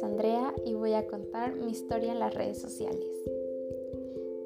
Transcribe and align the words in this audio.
Andrea 0.00 0.54
y 0.64 0.74
voy 0.74 0.94
a 0.94 1.06
contar 1.06 1.54
mi 1.54 1.70
historia 1.70 2.12
en 2.12 2.18
las 2.18 2.32
redes 2.34 2.58
sociales. 2.58 3.06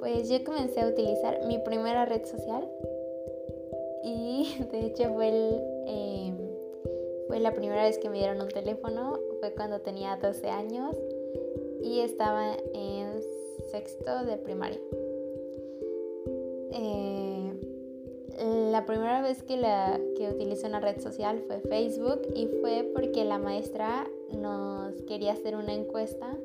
Pues 0.00 0.28
yo 0.28 0.42
comencé 0.44 0.80
a 0.80 0.88
utilizar 0.88 1.46
mi 1.46 1.58
primera 1.58 2.04
red 2.04 2.24
social 2.24 2.68
y 4.02 4.56
de 4.72 4.86
hecho 4.86 5.12
fue, 5.14 5.28
em, 5.86 6.36
fue 7.28 7.40
la 7.40 7.52
primera 7.54 7.84
vez 7.84 7.98
que 7.98 8.08
me 8.08 8.18
dieron 8.18 8.40
un 8.40 8.48
teléfono, 8.48 9.18
fue 9.40 9.52
cuando 9.52 9.80
tenía 9.80 10.16
12 10.16 10.48
años 10.48 10.96
y 11.82 12.00
estaba 12.00 12.56
en 12.74 13.20
sexto 13.70 14.24
de 14.24 14.36
primaria. 14.38 14.80
Eh, 16.72 17.52
la 18.70 18.84
primera 18.84 19.22
vez 19.22 19.42
que, 19.42 19.56
la, 19.56 19.98
que 20.16 20.28
utilicé 20.28 20.66
una 20.66 20.80
red 20.80 21.00
social 21.00 21.42
fue 21.46 21.60
Facebook 21.60 22.22
y 22.34 22.46
fue 22.60 22.90
porque 22.94 23.24
la 23.24 23.38
maestra 23.38 24.06
nos 24.32 24.94
quería 25.02 25.32
hacer 25.32 25.56
una 25.56 25.72
encuesta 25.72 26.36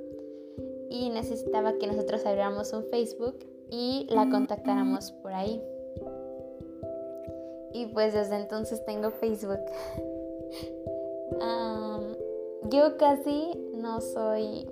y 0.89 1.09
necesitaba 1.09 1.73
que 1.73 1.87
nosotros 1.87 2.25
abriéramos 2.25 2.73
un 2.73 2.83
Facebook 2.85 3.35
y 3.69 4.07
la 4.09 4.29
contactáramos 4.29 5.11
por 5.11 5.33
ahí. 5.33 5.61
Y 7.73 7.85
pues 7.87 8.13
desde 8.13 8.35
entonces 8.35 8.83
tengo 8.85 9.11
Facebook. 9.11 9.59
yo 12.69 12.97
casi 12.97 13.51
no 13.73 13.99
soy 14.01 14.67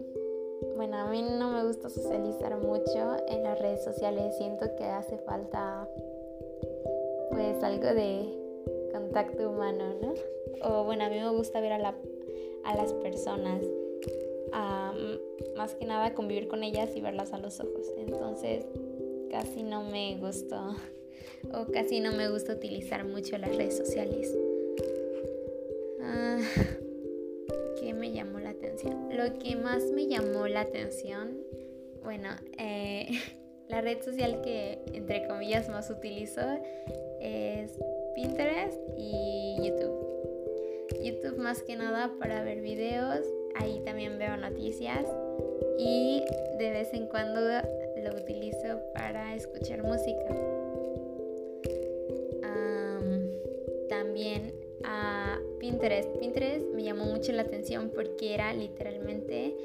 bueno, 0.75 0.97
a 0.97 1.05
mí 1.07 1.21
no 1.21 1.49
me 1.51 1.65
gusta 1.65 1.89
socializar 1.89 2.57
mucho 2.57 3.17
en 3.27 3.43
las 3.43 3.59
redes 3.59 3.83
sociales. 3.83 4.37
Siento 4.37 4.65
que 4.77 4.85
hace 4.85 5.17
falta 5.17 5.87
pues 7.31 7.61
algo 7.63 7.87
de 7.87 8.29
contacto 8.93 9.49
humano, 9.49 9.93
¿no? 10.01 10.13
O 10.63 10.85
bueno, 10.85 11.03
a 11.03 11.09
mí 11.09 11.19
me 11.19 11.29
gusta 11.31 11.59
ver 11.59 11.73
a, 11.73 11.79
la, 11.79 11.95
a 12.63 12.75
las 12.75 12.93
personas. 12.93 13.63
más 15.55 15.75
que 15.75 15.85
nada 15.85 16.13
convivir 16.13 16.47
con 16.47 16.63
ellas 16.63 16.91
y 16.95 17.01
verlas 17.01 17.33
a 17.33 17.37
los 17.37 17.59
ojos. 17.59 17.85
Entonces 17.97 18.65
casi 19.29 19.63
no 19.63 19.83
me 19.83 20.17
gusta 20.17 20.75
o 21.53 21.71
casi 21.71 21.99
no 21.99 22.11
me 22.13 22.29
gusta 22.29 22.53
utilizar 22.53 23.05
mucho 23.05 23.37
las 23.37 23.55
redes 23.55 23.77
sociales. 23.77 24.35
Ah, 26.01 26.39
¿Qué 27.79 27.93
me 27.93 28.11
llamó 28.11 28.39
la 28.39 28.51
atención? 28.51 29.09
Lo 29.11 29.37
que 29.39 29.55
más 29.55 29.83
me 29.91 30.07
llamó 30.07 30.47
la 30.47 30.61
atención, 30.61 31.37
bueno, 32.03 32.29
eh, 32.57 33.07
la 33.69 33.81
red 33.81 34.01
social 34.01 34.41
que 34.41 34.79
entre 34.93 35.27
comillas 35.27 35.69
más 35.69 35.89
utilizo 35.89 36.41
es 37.21 37.71
Pinterest 38.15 38.79
y 38.97 39.57
YouTube. 39.63 40.08
YouTube 41.01 41.37
más 41.37 41.61
que 41.63 41.75
nada 41.75 42.13
para 42.19 42.43
ver 42.43 42.61
videos, 42.61 43.25
ahí 43.55 43.81
también 43.85 44.17
veo 44.17 44.37
noticias 44.37 45.05
y 45.77 46.23
de 46.57 46.71
vez 46.71 46.93
en 46.93 47.07
cuando 47.07 47.39
lo 47.41 48.15
utilizo 48.15 48.79
para 48.93 49.35
escuchar 49.35 49.83
música. 49.83 50.35
también 53.87 54.53
a 54.83 55.39
Pinterest. 55.59 56.09
Pinterest 56.17 56.65
me 56.73 56.83
llamó 56.83 57.05
mucho 57.05 57.31
la 57.31 57.41
atención 57.41 57.91
porque 57.93 58.33
era 58.33 58.53
literalmente 58.53 59.55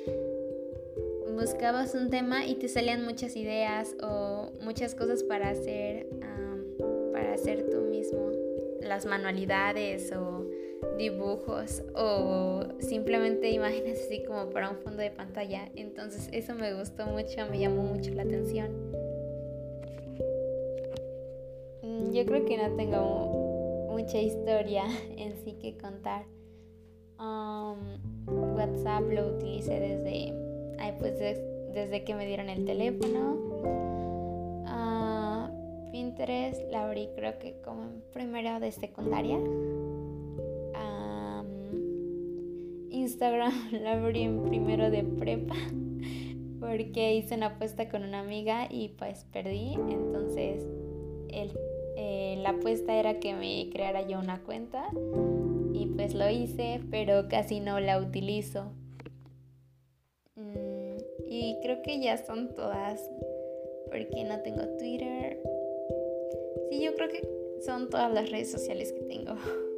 buscabas 1.34 1.94
un 1.94 2.10
tema 2.10 2.46
y 2.46 2.54
te 2.54 2.68
salían 2.68 3.04
muchas 3.04 3.36
ideas 3.36 3.96
o 4.02 4.50
muchas 4.60 4.94
cosas 4.94 5.22
para 5.22 5.50
hacer 5.50 6.06
para 7.12 7.34
hacer 7.34 7.68
tú 7.70 7.78
mismo 7.82 8.30
las 8.80 9.06
manualidades 9.06 10.12
o 10.12 10.48
dibujos 10.96 11.82
o 11.94 12.64
simplemente 12.78 13.50
imágenes 13.50 14.00
así 14.06 14.22
como 14.24 14.50
para 14.50 14.70
un 14.70 14.78
fondo 14.78 15.02
de 15.02 15.10
pantalla 15.10 15.68
entonces 15.74 16.28
eso 16.32 16.54
me 16.54 16.74
gustó 16.74 17.06
mucho 17.06 17.46
me 17.50 17.58
llamó 17.58 17.82
mucho 17.82 18.12
la 18.12 18.22
atención 18.22 18.70
mm, 21.82 22.12
yo 22.12 22.24
creo 22.26 22.44
que 22.44 22.56
no 22.56 22.76
tengo 22.76 23.44
mucha 24.04 24.18
historia 24.20 24.84
en 25.16 25.36
sí 25.44 25.52
que 25.52 25.78
contar. 25.78 26.26
Um, 27.18 28.56
WhatsApp 28.56 29.04
lo 29.10 29.28
utilicé 29.36 29.80
desde, 29.80 30.34
pues 30.98 31.18
desde 31.72 32.04
que 32.04 32.14
me 32.14 32.26
dieron 32.26 32.50
el 32.50 32.64
teléfono. 32.64 33.36
Uh, 34.66 35.90
Pinterest 35.90 36.60
la 36.70 36.84
abrí 36.84 37.08
creo 37.14 37.38
que 37.38 37.60
como 37.64 37.84
en 37.84 38.02
primero 38.12 38.60
de 38.60 38.72
secundaria. 38.72 39.38
Instagram 43.14 43.52
la 43.82 43.92
abrí 43.92 44.22
en 44.22 44.42
primero 44.42 44.90
de 44.90 45.04
prepa 45.04 45.54
porque 46.60 47.14
hice 47.14 47.36
una 47.36 47.46
apuesta 47.46 47.88
con 47.88 48.02
una 48.02 48.20
amiga 48.20 48.66
y 48.70 48.88
pues 48.88 49.24
perdí. 49.32 49.74
Entonces 49.74 50.64
el 51.28 51.56
eh, 51.96 52.36
la 52.42 52.50
apuesta 52.50 52.94
era 52.96 53.20
que 53.20 53.34
me 53.34 53.70
creara 53.72 54.06
yo 54.06 54.18
una 54.18 54.42
cuenta 54.42 54.88
y 55.72 55.86
pues 55.94 56.14
lo 56.14 56.28
hice, 56.28 56.80
pero 56.90 57.28
casi 57.28 57.60
no 57.60 57.78
la 57.78 57.98
utilizo. 57.98 58.72
Mm, 60.34 60.96
y 61.28 61.58
creo 61.62 61.82
que 61.82 62.00
ya 62.00 62.16
son 62.16 62.52
todas, 62.54 63.00
porque 63.86 64.24
no 64.24 64.40
tengo 64.40 64.62
Twitter. 64.76 65.40
Sí, 66.70 66.82
yo 66.82 66.94
creo 66.94 67.08
que 67.08 67.28
son 67.64 67.88
todas 67.90 68.12
las 68.12 68.30
redes 68.30 68.50
sociales 68.50 68.92
que 68.92 69.02
tengo. 69.02 69.34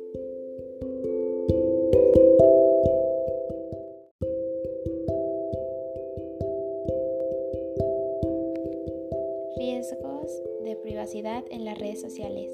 en 11.17 11.65
las 11.65 11.79
redes 11.79 11.99
sociales. 12.03 12.51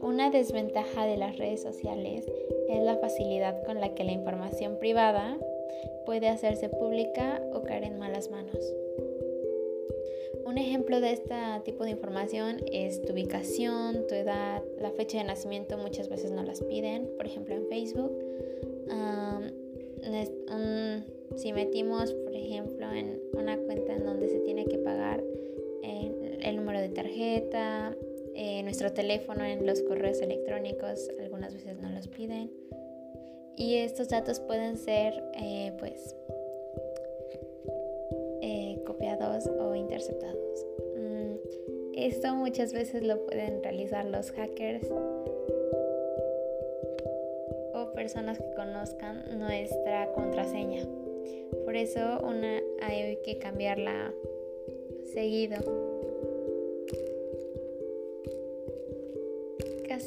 Una 0.00 0.30
desventaja 0.30 1.06
de 1.06 1.16
las 1.16 1.38
redes 1.38 1.60
sociales 1.60 2.24
es 2.68 2.82
la 2.84 2.96
facilidad 2.98 3.64
con 3.64 3.80
la 3.80 3.96
que 3.96 4.04
la 4.04 4.12
información 4.12 4.78
privada 4.78 5.36
puede 6.04 6.28
hacerse 6.28 6.68
pública 6.68 7.42
o 7.52 7.64
caer 7.64 7.82
en 7.82 7.98
malas 7.98 8.30
manos. 8.30 8.60
Un 10.44 10.56
ejemplo 10.56 11.00
de 11.00 11.14
este 11.14 11.34
tipo 11.64 11.82
de 11.82 11.90
información 11.90 12.60
es 12.70 13.02
tu 13.02 13.12
ubicación, 13.12 14.06
tu 14.06 14.14
edad, 14.14 14.62
la 14.80 14.92
fecha 14.92 15.18
de 15.18 15.24
nacimiento, 15.24 15.76
muchas 15.76 16.08
veces 16.08 16.30
no 16.30 16.44
las 16.44 16.62
piden, 16.62 17.10
por 17.16 17.26
ejemplo 17.26 17.56
en 17.56 17.66
Facebook. 17.66 18.12
si 21.34 21.52
metimos, 21.52 22.12
por 22.14 22.34
ejemplo, 22.34 22.90
en 22.92 23.20
una 23.34 23.56
cuenta 23.58 23.94
en 23.94 24.04
donde 24.04 24.28
se 24.28 24.38
tiene 24.40 24.64
que 24.64 24.78
pagar 24.78 25.22
tarjeta, 26.88 27.96
eh, 28.34 28.62
nuestro 28.62 28.92
teléfono 28.92 29.44
en 29.44 29.66
los 29.66 29.80
correos 29.82 30.20
electrónicos, 30.20 31.08
algunas 31.20 31.54
veces 31.54 31.78
no 31.78 31.88
los 31.90 32.06
piden. 32.08 32.50
Y 33.56 33.76
estos 33.76 34.10
datos 34.10 34.40
pueden 34.40 34.76
ser 34.76 35.14
eh, 35.34 35.72
pues 35.78 36.14
eh, 38.42 38.82
copiados 38.86 39.46
o 39.46 39.74
interceptados. 39.74 40.66
Mm, 40.96 41.36
esto 41.94 42.34
muchas 42.34 42.74
veces 42.74 43.02
lo 43.02 43.24
pueden 43.24 43.62
realizar 43.62 44.04
los 44.04 44.30
hackers 44.32 44.90
o 44.90 45.16
personas 47.94 48.38
que 48.38 48.52
conozcan 48.54 49.38
nuestra 49.38 50.12
contraseña. 50.12 50.86
Por 51.64 51.74
eso 51.74 52.20
hay 52.82 53.18
que 53.24 53.38
cambiarla 53.38 54.12
seguido. 55.14 55.85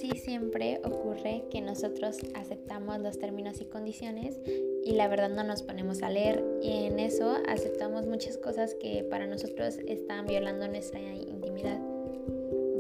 Casi 0.10 0.20
siempre 0.20 0.80
ocurre 0.84 1.44
que 1.52 1.62
nosotros 1.62 2.18
aceptamos 2.34 3.00
los 3.00 3.20
términos 3.20 3.62
y 3.62 3.66
condiciones 3.66 4.40
y 4.84 4.94
la 4.94 5.08
verdad 5.08 5.30
no 5.30 5.44
nos 5.44 5.62
ponemos 5.62 6.02
a 6.02 6.10
leer 6.10 6.44
y 6.62 6.86
en 6.86 7.00
eso 7.00 7.36
aceptamos 7.48 8.06
muchas 8.08 8.38
cosas 8.38 8.76
que 8.76 9.04
para 9.04 9.28
nosotros 9.28 9.78
están 9.88 10.26
violando 10.26 10.68
nuestra 10.68 11.00
intimidad. 11.00 11.80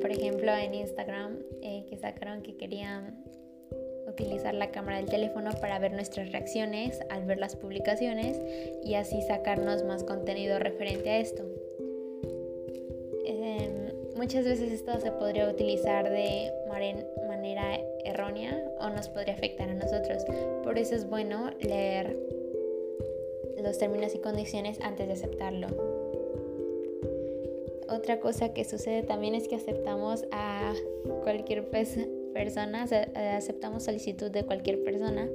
Por 0.01 0.11
ejemplo, 0.11 0.51
en 0.53 0.73
Instagram 0.73 1.39
eh, 1.61 1.85
que 1.89 1.97
sacaron 1.97 2.41
que 2.41 2.55
querían 2.55 3.23
utilizar 4.07 4.55
la 4.55 4.71
cámara 4.71 4.97
del 4.97 5.09
teléfono 5.09 5.51
para 5.61 5.77
ver 5.79 5.93
nuestras 5.93 6.31
reacciones 6.31 6.99
al 7.09 7.25
ver 7.25 7.37
las 7.37 7.55
publicaciones 7.55 8.39
y 8.83 8.95
así 8.95 9.21
sacarnos 9.21 9.83
más 9.83 10.03
contenido 10.03 10.57
referente 10.57 11.09
a 11.09 11.19
esto. 11.19 11.43
Muchas 14.19 14.43
veces 14.43 14.73
esto 14.73 14.99
se 14.99 15.13
podría 15.13 15.49
utilizar 15.49 16.09
de 16.09 16.51
manera 17.59 17.83
errónea 18.05 18.71
o 18.79 18.89
nos 18.89 19.09
podría 19.09 19.33
afectar 19.33 19.69
a 19.69 19.73
nosotros. 19.73 20.23
Por 20.63 20.77
eso 20.77 20.95
es 20.95 21.09
bueno 21.09 21.51
leer 21.59 22.17
los 23.61 23.77
términos 23.77 24.15
y 24.15 24.19
condiciones 24.19 24.79
antes 24.81 25.07
de 25.07 25.13
aceptarlo. 25.13 25.67
Otra 27.89 28.19
cosa 28.19 28.53
que 28.53 28.65
sucede 28.65 29.03
también 29.03 29.35
es 29.35 29.47
que 29.47 29.55
aceptamos 29.55 30.25
a 30.31 30.73
cualquier 31.23 31.69
persona, 31.69 32.85
aceptamos 33.35 33.83
solicitud 33.83 34.31
de 34.31 34.45
cualquier 34.45 34.83
persona 34.83 35.27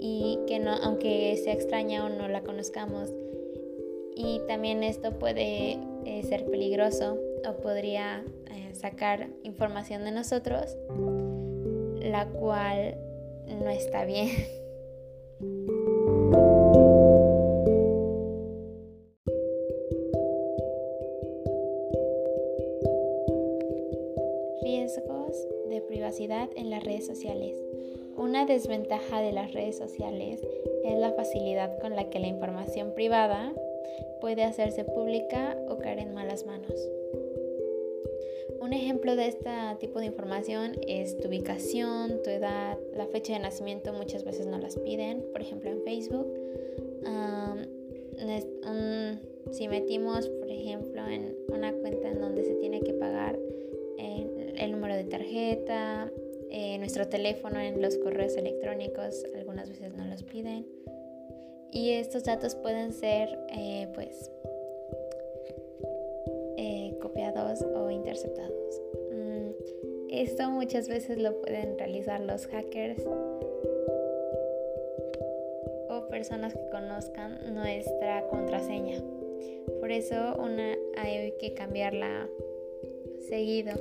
y 0.00 0.38
que 0.46 0.58
no, 0.60 0.72
aunque 0.72 1.36
sea 1.42 1.52
extraña 1.52 2.04
o 2.04 2.08
no 2.08 2.28
la 2.28 2.42
conozcamos. 2.42 3.12
Y 4.14 4.40
también 4.46 4.82
esto 4.82 5.18
puede 5.18 5.78
eh, 6.04 6.22
ser 6.22 6.46
peligroso 6.46 7.18
o 7.46 7.52
podría 7.60 8.24
eh, 8.50 8.74
sacar 8.74 9.28
información 9.42 10.04
de 10.04 10.12
nosotros, 10.12 10.78
la 12.10 12.26
cual 12.26 12.96
no 13.48 13.68
está 13.68 14.04
bien. 14.04 14.28
Riesgos 24.62 25.48
de 25.68 25.80
privacidad 25.88 26.48
en 26.56 26.70
las 26.70 26.84
redes 26.84 27.06
sociales. 27.06 27.56
Una 28.16 28.46
desventaja 28.46 29.20
de 29.20 29.32
las 29.32 29.52
redes 29.52 29.76
sociales 29.76 30.40
es 30.84 30.98
la 30.98 31.12
facilidad 31.12 31.78
con 31.80 31.94
la 31.94 32.08
que 32.08 32.18
la 32.18 32.28
información 32.28 32.92
privada 32.94 33.52
puede 34.20 34.44
hacerse 34.44 34.84
pública 34.84 35.56
o 35.68 35.78
caer 35.78 35.98
en 35.98 36.14
malas 36.14 36.46
manos. 36.46 36.72
Un 38.60 38.72
ejemplo 38.72 39.16
de 39.16 39.28
este 39.28 39.50
tipo 39.80 39.98
de 40.00 40.06
información 40.06 40.72
es 40.86 41.18
tu 41.18 41.28
ubicación, 41.28 42.22
tu 42.22 42.30
edad, 42.30 42.78
la 42.94 43.06
fecha 43.06 43.34
de 43.34 43.38
nacimiento, 43.38 43.92
muchas 43.92 44.24
veces 44.24 44.46
no 44.46 44.58
las 44.58 44.76
piden, 44.76 45.24
por 45.32 45.40
ejemplo 45.42 45.70
en 45.70 45.82
Facebook. 45.82 46.26
si 49.52 49.68
metimos, 49.68 50.28
por 50.28 50.50
ejemplo, 50.50 51.06
en 51.08 51.34
una 51.48 51.72
cuenta 51.72 52.08
en 52.08 52.20
donde 52.20 52.44
se 52.44 52.54
tiene 52.56 52.80
que 52.82 52.92
pagar 52.92 53.38
el 54.58 54.72
número 54.72 54.94
de 54.94 55.04
tarjeta, 55.04 56.10
eh, 56.50 56.78
nuestro 56.78 57.08
teléfono, 57.08 57.60
en 57.60 57.82
los 57.82 57.96
correos 57.98 58.36
electrónicos, 58.36 59.24
algunas 59.34 59.68
veces 59.68 59.92
no 59.94 60.04
los 60.06 60.22
piden. 60.22 60.66
Y 61.72 61.90
estos 61.90 62.24
datos 62.24 62.54
pueden 62.54 62.92
ser 62.92 63.38
eh, 63.50 63.88
pues 63.94 64.30
o 67.62 67.90
interceptados. 67.90 68.82
Mm, 69.12 69.50
esto 70.10 70.50
muchas 70.50 70.88
veces 70.88 71.18
lo 71.18 71.40
pueden 71.40 71.78
realizar 71.78 72.20
los 72.20 72.46
hackers 72.46 73.02
o 75.88 76.08
personas 76.08 76.54
que 76.54 76.68
conozcan 76.70 77.54
nuestra 77.54 78.26
contraseña. 78.28 79.02
Por 79.80 79.90
eso 79.90 80.36
hay 80.96 81.32
que 81.38 81.54
cambiarla 81.54 82.28
seguido. 83.28 83.74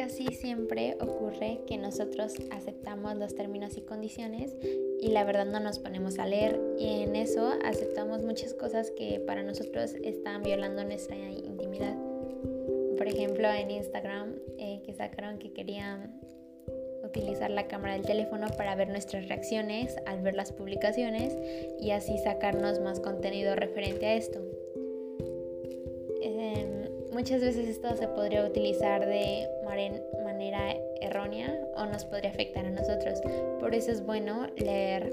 casi 0.00 0.28
siempre 0.28 0.96
ocurre 0.98 1.60
que 1.66 1.76
nosotros 1.76 2.32
aceptamos 2.50 3.16
los 3.16 3.34
términos 3.34 3.76
y 3.76 3.82
condiciones 3.82 4.56
y 5.00 5.08
la 5.08 5.24
verdad 5.24 5.46
no 5.46 5.60
nos 5.60 5.78
ponemos 5.78 6.18
a 6.18 6.26
leer 6.26 6.60
y 6.78 7.02
en 7.02 7.16
eso 7.16 7.52
aceptamos 7.64 8.22
muchas 8.22 8.54
cosas 8.54 8.90
que 8.90 9.20
para 9.26 9.42
nosotros 9.42 9.94
están 10.02 10.42
violando 10.42 10.84
nuestra 10.84 11.16
intimidad. 11.16 11.96
Por 12.96 13.08
ejemplo, 13.08 13.48
en 13.48 13.70
Instagram 13.70 14.36
eh, 14.58 14.82
que 14.84 14.92
sacaron 14.92 15.38
que 15.38 15.52
querían 15.52 16.20
utilizar 17.02 17.50
la 17.50 17.66
cámara 17.66 17.94
del 17.94 18.02
teléfono 18.02 18.46
para 18.56 18.74
ver 18.74 18.88
nuestras 18.88 19.26
reacciones 19.28 19.96
al 20.06 20.20
ver 20.20 20.34
las 20.34 20.52
publicaciones 20.52 21.34
y 21.80 21.90
así 21.92 22.18
sacarnos 22.18 22.80
más 22.80 23.00
contenido 23.00 23.56
referente 23.56 24.06
a 24.06 24.14
esto. 24.14 24.40
Muchas 27.20 27.42
veces 27.42 27.68
esto 27.68 27.94
se 27.96 28.08
podría 28.08 28.46
utilizar 28.46 29.04
de 29.04 29.46
manera 30.24 30.74
errónea 31.00 31.54
o 31.76 31.86
nos 31.86 32.04
podría 32.04 32.30
afectar 32.30 32.66
a 32.66 32.70
nosotros. 32.70 33.20
Por 33.58 33.74
eso 33.74 33.90
es 33.92 34.04
bueno 34.04 34.46
leer 34.56 35.12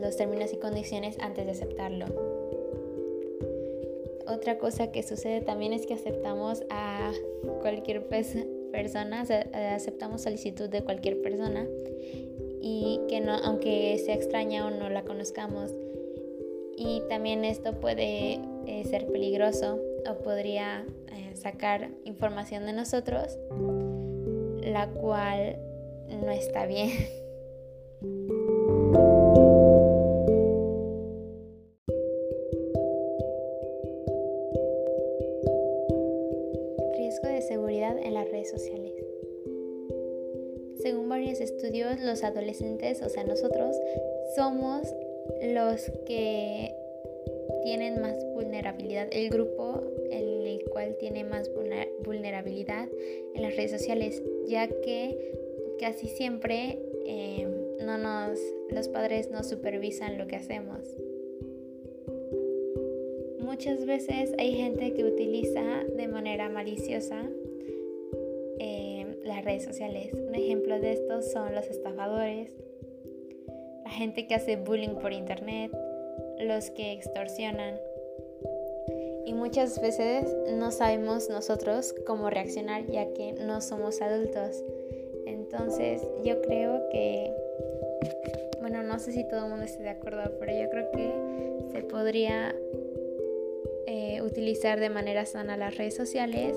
los 0.00 0.16
términos 0.16 0.52
y 0.52 0.56
condiciones 0.56 1.16
antes 1.20 1.46
de 1.46 1.52
aceptarlo. 1.52 2.06
Otra 4.26 4.58
cosa 4.58 4.92
que 4.92 5.02
sucede 5.02 5.40
también 5.40 5.72
es 5.72 5.86
que 5.86 5.94
aceptamos 5.94 6.62
a 6.70 7.12
cualquier 7.60 8.06
persona, 8.06 9.24
aceptamos 9.74 10.22
solicitud 10.22 10.68
de 10.68 10.82
cualquier 10.82 11.20
persona 11.20 11.66
y 12.60 13.00
que 13.08 13.20
no, 13.20 13.34
aunque 13.34 13.98
sea 13.98 14.14
extraña 14.14 14.66
o 14.66 14.70
no 14.70 14.88
la 14.88 15.02
conozcamos. 15.02 15.74
Y 16.76 17.02
también 17.08 17.44
esto 17.44 17.78
puede 17.78 18.40
eh, 18.66 18.84
ser 18.88 19.06
peligroso 19.06 19.80
o 20.08 20.14
podría 20.22 20.86
eh, 21.12 21.36
sacar 21.36 21.90
información 22.04 22.64
de 22.66 22.72
nosotros, 22.72 23.38
la 24.62 24.88
cual 24.88 25.58
no 26.08 26.30
está 26.30 26.66
bien. 26.66 26.90
Riesgo 36.96 37.28
de 37.28 37.42
seguridad 37.42 37.98
en 37.98 38.14
las 38.14 38.30
redes 38.30 38.50
sociales. 38.50 38.92
Según 40.80 41.08
varios 41.08 41.40
estudios, 41.40 42.00
los 42.00 42.24
adolescentes, 42.24 43.02
o 43.02 43.08
sea 43.08 43.24
nosotros, 43.24 43.76
somos 44.34 44.82
los 45.42 45.90
que 46.06 46.74
tienen 47.64 48.00
más 48.00 48.16
vulnerabilidad, 48.34 49.08
el 49.12 49.30
grupo 49.30 49.80
el 50.10 50.31
tiene 50.98 51.24
más 51.24 51.50
vulnerabilidad 52.04 52.88
en 53.34 53.42
las 53.42 53.56
redes 53.56 53.70
sociales, 53.70 54.22
ya 54.46 54.68
que 54.68 55.32
casi 55.78 56.06
siempre 56.08 56.78
eh, 57.06 57.46
no 57.84 57.98
nos, 57.98 58.38
los 58.70 58.88
padres 58.88 59.30
no 59.30 59.42
supervisan 59.42 60.18
lo 60.18 60.26
que 60.26 60.36
hacemos. 60.36 60.96
Muchas 63.40 63.84
veces 63.84 64.32
hay 64.38 64.54
gente 64.54 64.94
que 64.94 65.04
utiliza 65.04 65.84
de 65.94 66.08
manera 66.08 66.48
maliciosa 66.48 67.28
eh, 68.58 69.18
las 69.24 69.44
redes 69.44 69.64
sociales. 69.64 70.14
Un 70.14 70.34
ejemplo 70.34 70.80
de 70.80 70.92
esto 70.92 71.20
son 71.22 71.54
los 71.54 71.66
estafadores, 71.68 72.50
la 73.84 73.90
gente 73.90 74.26
que 74.26 74.34
hace 74.34 74.56
bullying 74.56 74.96
por 75.00 75.12
internet, 75.12 75.70
los 76.38 76.70
que 76.70 76.92
extorsionan. 76.92 77.74
Y 79.24 79.34
muchas 79.34 79.80
veces 79.80 80.26
no 80.52 80.70
sabemos 80.70 81.28
nosotros 81.28 81.94
cómo 82.06 82.30
reaccionar 82.30 82.86
ya 82.86 83.12
que 83.12 83.32
no 83.32 83.60
somos 83.60 84.02
adultos. 84.02 84.62
Entonces 85.26 86.02
yo 86.24 86.40
creo 86.42 86.88
que, 86.90 87.32
bueno, 88.60 88.82
no 88.82 88.98
sé 88.98 89.12
si 89.12 89.26
todo 89.28 89.44
el 89.44 89.50
mundo 89.50 89.64
esté 89.64 89.82
de 89.82 89.90
acuerdo, 89.90 90.22
pero 90.38 90.52
yo 90.52 90.68
creo 90.70 90.90
que 90.90 91.12
se 91.72 91.82
podría 91.82 92.54
eh, 93.86 94.22
utilizar 94.22 94.80
de 94.80 94.90
manera 94.90 95.24
sana 95.24 95.56
las 95.56 95.76
redes 95.76 95.94
sociales, 95.94 96.56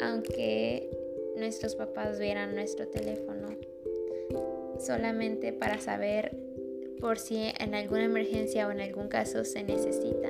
aunque 0.00 0.88
nuestros 1.36 1.74
papás 1.74 2.18
vieran 2.18 2.54
nuestro 2.54 2.86
teléfono, 2.86 3.48
solamente 4.78 5.52
para 5.52 5.80
saber 5.80 6.36
por 7.00 7.18
si 7.18 7.50
en 7.58 7.74
alguna 7.74 8.04
emergencia 8.04 8.68
o 8.68 8.70
en 8.70 8.80
algún 8.80 9.08
caso 9.08 9.44
se 9.44 9.64
necesita 9.64 10.28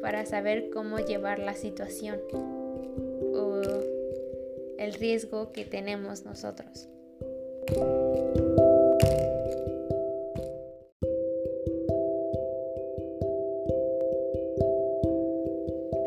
para 0.00 0.26
saber 0.26 0.70
cómo 0.70 0.98
llevar 0.98 1.38
la 1.38 1.54
situación 1.54 2.20
o 3.34 3.60
el 4.78 4.94
riesgo 4.94 5.52
que 5.52 5.64
tenemos 5.64 6.24
nosotros. 6.24 6.88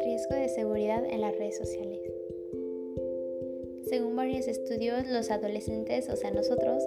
Riesgo 0.04 0.36
de 0.36 0.50
seguridad 0.50 1.04
en 1.06 1.22
las 1.22 1.38
redes 1.38 1.58
sociales. 1.58 2.00
Según 3.88 4.16
varios 4.16 4.48
estudios, 4.48 5.08
los 5.08 5.30
adolescentes, 5.32 6.10
o 6.10 6.16
sea 6.16 6.32
nosotros, 6.32 6.84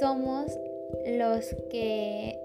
somos 0.00 0.58
los 1.06 1.54
que 1.70 2.38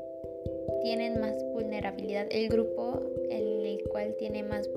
tienen 0.83 1.19
más 1.19 1.33
vulnerabilidad, 1.53 2.27
el 2.29 2.49
grupo 2.49 3.01
en 3.29 3.65
el 3.65 3.83
cual 3.89 4.15
tiene 4.17 4.43
más 4.43 4.69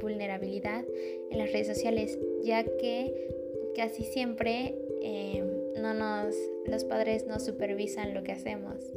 vulnerabilidad 0.00 0.84
en 1.30 1.38
las 1.38 1.52
redes 1.52 1.66
sociales, 1.66 2.18
ya 2.42 2.64
que 2.64 3.28
casi 3.76 4.02
siempre 4.04 4.74
eh, 5.02 5.44
no 5.80 5.94
nos, 5.94 6.34
los 6.66 6.84
padres 6.84 7.26
no 7.26 7.38
supervisan 7.38 8.14
lo 8.14 8.22
que 8.22 8.32
hacemos. 8.32 8.92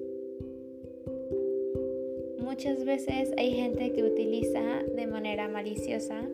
Muchas 2.40 2.86
veces 2.86 3.32
hay 3.38 3.52
gente 3.54 3.92
que 3.94 4.04
utiliza 4.04 4.84
de 4.96 5.08
manera 5.08 5.48
maliciosa 5.48 6.28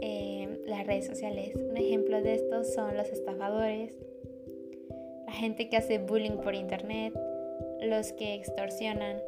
eh, 0.00 0.48
las 0.66 0.86
redes 0.86 1.06
sociales. 1.06 1.54
Un 1.54 1.76
ejemplo 1.76 2.22
de 2.22 2.34
esto 2.34 2.64
son 2.64 2.96
los 2.96 3.08
estafadores, 3.10 3.94
la 5.26 5.32
gente 5.32 5.68
que 5.68 5.76
hace 5.76 5.98
bullying 5.98 6.38
por 6.42 6.54
internet, 6.54 7.12
los 7.86 8.12
que 8.12 8.34
extorsionan. 8.34 9.20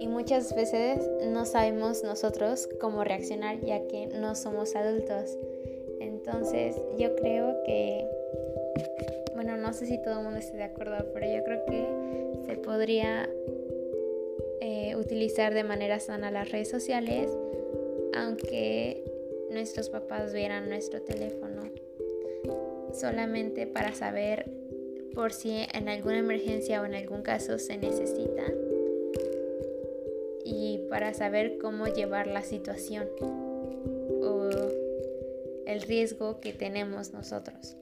Y 0.00 0.06
muchas 0.08 0.54
veces 0.54 1.00
no 1.26 1.44
sabemos 1.44 2.04
nosotros 2.04 2.68
cómo 2.80 3.04
reaccionar 3.04 3.60
ya 3.60 3.86
que 3.88 4.06
no 4.06 4.34
somos 4.34 4.76
adultos. 4.76 5.36
Entonces 6.00 6.76
yo 6.98 7.14
creo 7.16 7.62
que, 7.64 8.06
bueno, 9.34 9.56
no 9.56 9.72
sé 9.72 9.86
si 9.86 9.98
todo 9.98 10.18
el 10.18 10.24
mundo 10.24 10.38
esté 10.38 10.56
de 10.56 10.64
acuerdo, 10.64 10.96
pero 11.12 11.26
yo 11.26 11.42
creo 11.44 11.64
que 11.66 12.44
se 12.46 12.56
podría 12.56 13.28
eh, 14.60 14.94
utilizar 14.96 15.54
de 15.54 15.64
manera 15.64 15.98
sana 15.98 16.30
las 16.30 16.50
redes 16.50 16.68
sociales, 16.68 17.30
aunque 18.14 19.04
nuestros 19.50 19.90
papás 19.90 20.32
vieran 20.32 20.68
nuestro 20.68 21.02
teléfono, 21.02 21.62
solamente 22.92 23.66
para 23.66 23.94
saber 23.94 24.50
por 25.14 25.32
si 25.32 25.66
en 25.72 25.88
alguna 25.88 26.18
emergencia 26.18 26.80
o 26.82 26.84
en 26.84 26.94
algún 26.94 27.22
caso 27.22 27.58
se 27.58 27.76
necesita 27.76 28.44
y 30.44 30.78
para 30.88 31.12
saber 31.14 31.58
cómo 31.58 31.86
llevar 31.86 32.26
la 32.26 32.42
situación 32.42 33.08
o 34.22 34.48
el 35.66 35.82
riesgo 35.82 36.40
que 36.40 36.52
tenemos 36.52 37.12
nosotros. 37.12 37.76